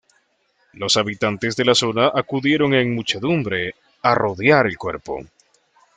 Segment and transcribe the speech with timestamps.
[0.73, 5.19] Los habitantes de la zona acudieron en muchedumbre a rodear el cuerpo.